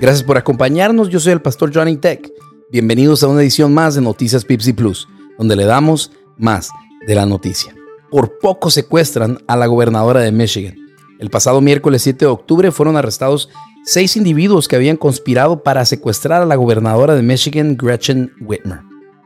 Gracias 0.00 0.22
por 0.22 0.38
acompañarnos, 0.38 1.08
yo 1.08 1.18
soy 1.18 1.32
el 1.32 1.42
pastor 1.42 1.74
Johnny 1.74 1.96
Tech. 1.96 2.32
Bienvenidos 2.70 3.24
a 3.24 3.26
una 3.26 3.42
edición 3.42 3.74
más 3.74 3.96
de 3.96 4.00
Noticias 4.00 4.44
Pipsy 4.44 4.72
Plus, 4.72 5.08
donde 5.36 5.56
le 5.56 5.64
damos 5.64 6.12
más 6.36 6.70
de 7.04 7.16
la 7.16 7.26
noticia. 7.26 7.74
Por 8.08 8.38
poco 8.38 8.70
secuestran 8.70 9.42
a 9.48 9.56
la 9.56 9.66
gobernadora 9.66 10.20
de 10.20 10.30
Michigan. 10.30 10.76
El 11.18 11.30
pasado 11.30 11.60
miércoles 11.60 12.02
7 12.02 12.26
de 12.26 12.30
octubre 12.30 12.70
fueron 12.70 12.96
arrestados 12.96 13.48
seis 13.84 14.16
individuos 14.16 14.68
que 14.68 14.76
habían 14.76 14.96
conspirado 14.96 15.64
para 15.64 15.84
secuestrar 15.84 16.42
a 16.42 16.46
la 16.46 16.54
gobernadora 16.54 17.16
de 17.16 17.22
Michigan, 17.22 17.76
Gretchen 17.76 18.32
Whitmer. 18.40 18.82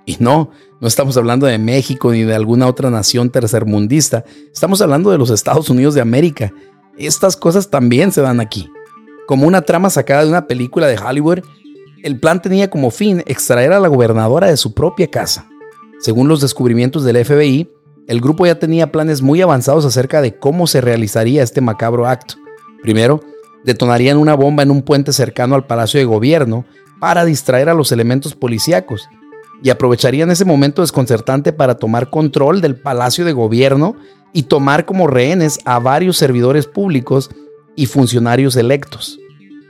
Y 0.06 0.16
no, 0.20 0.52
no 0.80 0.88
estamos 0.88 1.18
hablando 1.18 1.46
de 1.46 1.58
México 1.58 2.12
ni 2.12 2.22
de 2.22 2.34
alguna 2.34 2.66
otra 2.66 2.88
nación 2.88 3.28
tercermundista, 3.28 4.24
estamos 4.50 4.80
hablando 4.80 5.10
de 5.10 5.18
los 5.18 5.28
Estados 5.28 5.68
Unidos 5.68 5.92
de 5.94 6.00
América. 6.00 6.50
Estas 6.96 7.36
cosas 7.36 7.68
también 7.68 8.10
se 8.10 8.22
dan 8.22 8.40
aquí. 8.40 8.70
Como 9.26 9.46
una 9.46 9.62
trama 9.62 9.90
sacada 9.90 10.24
de 10.24 10.28
una 10.28 10.46
película 10.46 10.86
de 10.86 10.98
Hollywood, 10.98 11.40
el 12.02 12.18
plan 12.18 12.42
tenía 12.42 12.68
como 12.68 12.90
fin 12.90 13.22
extraer 13.26 13.72
a 13.72 13.80
la 13.80 13.88
gobernadora 13.88 14.48
de 14.48 14.56
su 14.56 14.74
propia 14.74 15.08
casa. 15.08 15.48
Según 16.00 16.28
los 16.28 16.40
descubrimientos 16.40 17.04
del 17.04 17.24
FBI, 17.24 17.70
el 18.08 18.20
grupo 18.20 18.44
ya 18.46 18.58
tenía 18.58 18.90
planes 18.90 19.22
muy 19.22 19.40
avanzados 19.40 19.84
acerca 19.84 20.20
de 20.20 20.36
cómo 20.36 20.66
se 20.66 20.80
realizaría 20.80 21.42
este 21.42 21.60
macabro 21.60 22.08
acto. 22.08 22.34
Primero, 22.82 23.20
detonarían 23.64 24.16
una 24.16 24.34
bomba 24.34 24.64
en 24.64 24.72
un 24.72 24.82
puente 24.82 25.12
cercano 25.12 25.54
al 25.54 25.66
Palacio 25.66 26.00
de 26.00 26.04
Gobierno 26.04 26.64
para 27.00 27.24
distraer 27.24 27.68
a 27.68 27.74
los 27.74 27.92
elementos 27.92 28.34
policíacos 28.34 29.08
y 29.62 29.70
aprovecharían 29.70 30.30
ese 30.32 30.44
momento 30.44 30.82
desconcertante 30.82 31.52
para 31.52 31.76
tomar 31.76 32.10
control 32.10 32.60
del 32.60 32.74
Palacio 32.74 33.24
de 33.24 33.32
Gobierno 33.32 33.94
y 34.32 34.44
tomar 34.44 34.84
como 34.84 35.06
rehenes 35.06 35.60
a 35.64 35.78
varios 35.78 36.16
servidores 36.16 36.66
públicos 36.66 37.30
y 37.76 37.86
funcionarios 37.86 38.56
electos. 38.56 39.18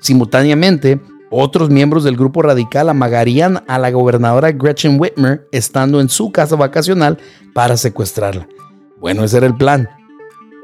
Simultáneamente, 0.02 1.00
otros 1.30 1.70
miembros 1.70 2.04
del 2.04 2.18
grupo 2.18 2.42
radical 2.42 2.90
amagarían 2.90 3.64
a 3.66 3.78
la 3.78 3.90
gobernadora 3.90 4.52
Gretchen 4.52 5.00
Whitmer 5.00 5.48
estando 5.50 6.02
en 6.02 6.10
su 6.10 6.30
casa 6.30 6.56
vacacional 6.56 7.16
para 7.54 7.78
secuestrarla. 7.78 8.46
Bueno, 9.00 9.24
ese 9.24 9.38
era 9.38 9.46
el 9.46 9.56
plan. 9.56 9.88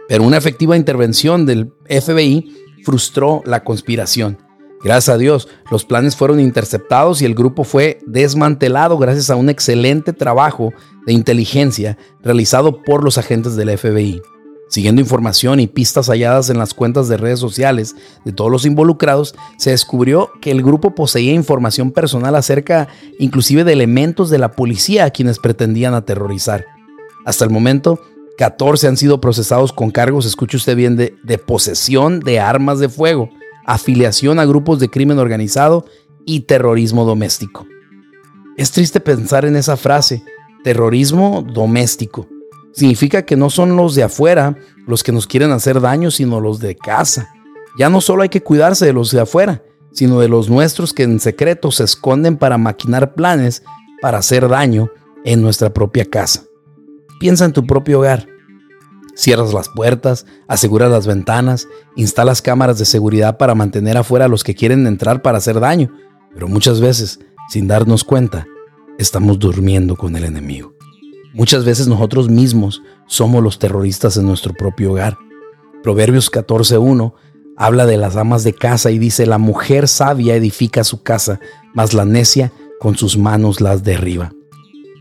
Pero 0.09 0.25
una 0.25 0.37
efectiva 0.37 0.77
intervención 0.77 1.47
del 1.47 1.73
FBI 1.89 2.55
frustró 2.85 3.43
la 3.47 3.65
conspiración 3.65 4.39
Gracias 4.83 5.15
a 5.15 5.19
Dios, 5.19 5.49
los 5.71 5.85
planes 5.85 6.15
fueron 6.15 6.39
interceptados 6.39 7.21
y 7.21 7.25
el 7.25 7.35
grupo 7.35 7.65
fue 7.65 7.99
desmantelado 8.07 8.97
gracias 8.97 9.29
a 9.29 9.37
un 9.37 9.49
excelente 9.49 10.13
trabajo 10.13 10.73
de 11.05 11.13
inteligencia 11.13 11.99
realizado 12.23 12.83
por 12.83 13.03
los 13.03 13.19
agentes 13.19 13.57
del 13.57 13.77
FBI. 13.77 14.23
Siguiendo 14.69 15.01
información 15.01 15.61
y 15.61 15.67
pistas 15.67 16.09
halladas 16.09 16.51
en 16.51 16.59
las 16.59 16.75
cuentas 16.75 17.09
de 17.09 17.17
redes 17.17 17.39
sociales 17.39 17.97
de 18.25 18.33
todos 18.33 18.51
los 18.51 18.67
involucrados, 18.67 19.35
se 19.57 19.71
descubrió 19.71 20.31
que 20.41 20.51
el 20.51 20.63
grupo 20.63 20.95
poseía 20.95 21.33
información 21.33 21.91
personal 21.91 22.35
acerca 22.35 22.89
inclusive 23.19 23.65
de 23.65 23.73
elementos 23.73 24.31
de 24.31 24.39
la 24.39 24.53
policía 24.53 25.07
a 25.07 25.11
quienes 25.11 25.39
pretendían 25.39 25.95
aterrorizar. 25.95 26.67
Hasta 27.25 27.45
el 27.45 27.51
momento, 27.51 28.01
14 28.37 28.89
han 28.89 28.97
sido 28.97 29.21
procesados 29.21 29.73
con 29.73 29.91
cargos, 29.91 30.27
escuche 30.27 30.59
usted 30.59 30.77
bien, 30.77 30.97
de, 30.97 31.15
de 31.25 31.39
posesión 31.39 32.21
de 32.21 32.41
armas 32.41 32.79
de 32.79 32.89
fuego 32.89 33.31
afiliación 33.69 34.39
a 34.39 34.47
grupos 34.47 34.81
de 34.81 34.89
crimen 34.89 35.19
organizado 35.19 35.85
y 36.25 36.41
terrorismo 36.41 37.05
doméstico. 37.05 37.67
Es 38.57 38.73
triste 38.73 38.99
pensar 38.99 39.45
en 39.45 39.57
esa 39.57 39.77
frase, 39.77 40.25
terrorismo 40.65 41.45
doméstico. 41.47 42.27
Significa 42.79 43.23
que 43.23 43.35
no 43.35 43.51
son 43.51 43.77
los 43.77 43.97
de 43.97 44.05
afuera 44.05 44.57
los 44.87 45.03
que 45.03 45.11
nos 45.11 45.27
quieren 45.27 45.51
hacer 45.51 45.81
daño, 45.81 46.13
sino 46.13 46.41
los 46.41 46.61
de 46.61 46.77
casa. 46.77 47.29
Ya 47.77 47.91
no 47.91 48.01
solo 48.01 48.23
hay 48.23 48.29
que 48.29 48.45
cuidarse 48.45 48.87
de 48.87 48.93
los 48.93 49.11
de 49.11 49.21
afuera, 49.21 49.65
sino 49.91 50.21
de 50.21 50.29
los 50.29 50.49
nuestros 50.49 50.93
que 50.93 51.03
en 51.03 51.19
secreto 51.19 51.73
se 51.73 51.83
esconden 51.83 52.37
para 52.37 52.57
maquinar 52.57 53.15
planes 53.15 53.65
para 54.01 54.19
hacer 54.19 54.49
daño 54.49 54.93
en 55.25 55.43
nuestra 55.43 55.75
propia 55.75 56.05
casa. 56.05 56.45
Piensa 57.19 57.47
en 57.47 57.53
tu 57.53 57.67
propio 57.67 57.99
hogar. 57.99 58.29
Cierras 59.17 59.53
las 59.53 59.69
puertas, 59.69 60.25
aseguras 60.47 60.89
las 60.89 61.09
ventanas, 61.09 61.67
instalas 61.97 62.43
cámaras 62.43 62.79
de 62.79 62.85
seguridad 62.85 63.39
para 63.39 63.57
mantener 63.57 63.97
afuera 63.97 64.27
a 64.27 64.29
los 64.29 64.45
que 64.45 64.55
quieren 64.55 64.87
entrar 64.87 65.21
para 65.21 65.39
hacer 65.39 65.59
daño, 65.59 65.93
pero 66.33 66.47
muchas 66.47 66.81
veces, 66.81 67.19
sin 67.51 67.67
darnos 67.67 68.05
cuenta, 68.05 68.47
estamos 68.99 69.41
durmiendo 69.41 69.97
con 69.97 70.15
el 70.15 70.23
enemigo. 70.23 70.78
Muchas 71.39 71.65
veces 71.65 71.87
nosotros 71.87 72.29
mismos 72.29 72.83
somos 73.07 73.45
los 73.45 73.61
terroristas 73.61 74.17
en 74.17 74.27
nuestro 74.27 74.53
propio 74.55 74.91
hogar. 74.91 75.17
Proverbios 75.85 76.33
14.1 76.33 77.13
habla 77.57 77.87
de 77.87 77.97
las 77.97 78.17
amas 78.17 78.43
de 78.43 78.53
casa 78.53 78.91
y 78.91 78.99
dice, 78.99 79.25
la 79.25 79.39
mujer 79.39 79.87
sabia 79.87 80.35
edifica 80.35 80.83
su 80.83 81.05
casa, 81.05 81.39
mas 81.75 81.95
la 81.95 82.05
necia 82.05 82.51
con 82.81 82.97
sus 82.97 83.17
manos 83.17 83.61
las 83.61 83.85
derriba. 83.85 84.33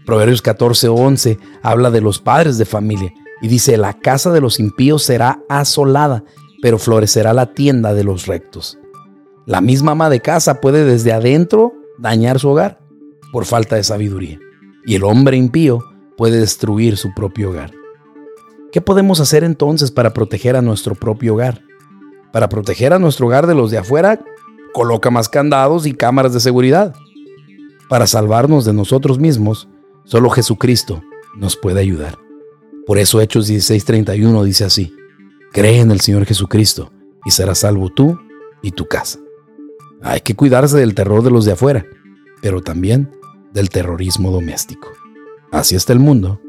Proverbios 0.05 0.43
14.11 0.43 1.39
habla 1.63 1.89
de 1.89 2.01
los 2.01 2.19
padres 2.19 2.59
de 2.59 2.65
familia 2.65 3.11
y 3.41 3.47
dice, 3.47 3.75
la 3.75 3.93
casa 3.93 4.31
de 4.31 4.39
los 4.39 4.59
impíos 4.59 5.01
será 5.01 5.41
asolada, 5.49 6.23
pero 6.61 6.77
florecerá 6.77 7.33
la 7.33 7.47
tienda 7.55 7.95
de 7.95 8.03
los 8.03 8.27
rectos. 8.27 8.77
La 9.47 9.59
misma 9.59 9.93
ama 9.93 10.11
de 10.11 10.19
casa 10.19 10.61
puede 10.61 10.85
desde 10.85 11.13
adentro 11.13 11.73
dañar 11.97 12.39
su 12.39 12.49
hogar 12.49 12.77
por 13.31 13.45
falta 13.45 13.75
de 13.75 13.83
sabiduría. 13.83 14.37
Y 14.85 14.93
el 14.93 15.03
hombre 15.03 15.35
impío 15.35 15.83
puede 16.17 16.39
destruir 16.39 16.97
su 16.97 17.13
propio 17.13 17.51
hogar. 17.51 17.71
¿Qué 18.71 18.81
podemos 18.81 19.19
hacer 19.19 19.43
entonces 19.43 19.91
para 19.91 20.13
proteger 20.13 20.55
a 20.55 20.61
nuestro 20.61 20.95
propio 20.95 21.35
hogar? 21.35 21.63
Para 22.33 22.49
proteger 22.49 22.91
a 22.91 22.99
nuestro 22.99 23.27
hogar 23.27 23.47
de 23.47 23.55
los 23.55 23.71
de 23.71 23.77
afuera, 23.77 24.19
coloca 24.73 25.09
más 25.09 25.29
candados 25.29 25.85
y 25.85 25.93
cámaras 25.93 26.33
de 26.33 26.39
seguridad. 26.39 26.93
Para 27.87 28.07
salvarnos 28.07 28.65
de 28.65 28.73
nosotros 28.73 29.19
mismos, 29.19 29.69
solo 30.03 30.29
Jesucristo 30.29 31.01
nos 31.37 31.55
puede 31.55 31.79
ayudar. 31.79 32.17
Por 32.85 32.97
eso 32.97 33.21
Hechos 33.21 33.49
16:31 33.49 34.43
dice 34.43 34.65
así, 34.65 34.93
cree 35.53 35.79
en 35.79 35.91
el 35.91 36.01
Señor 36.01 36.25
Jesucristo 36.25 36.91
y 37.25 37.31
serás 37.31 37.59
salvo 37.59 37.89
tú 37.89 38.19
y 38.61 38.71
tu 38.71 38.87
casa. 38.87 39.19
Hay 40.01 40.21
que 40.21 40.35
cuidarse 40.35 40.77
del 40.77 40.95
terror 40.95 41.23
de 41.23 41.31
los 41.31 41.45
de 41.45 41.53
afuera, 41.53 41.85
pero 42.41 42.61
también 42.61 43.11
del 43.53 43.69
terrorismo 43.69 44.31
doméstico. 44.31 44.96
Así 45.51 45.75
está 45.75 45.93
el 45.93 45.99
mundo 45.99 46.39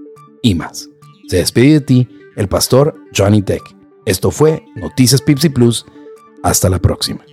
y 0.42 0.54
más. 0.54 0.88
Se 1.28 1.36
despide 1.36 1.75
de 1.75 1.81
ti 1.81 2.09
el 2.36 2.48
pastor 2.48 2.94
Johnny 3.16 3.42
Tech. 3.42 3.62
Esto 4.04 4.31
fue 4.31 4.64
Noticias 4.76 5.20
Pipsy 5.20 5.48
Plus. 5.48 5.84
Hasta 6.42 6.70
la 6.70 6.78
próxima. 6.78 7.25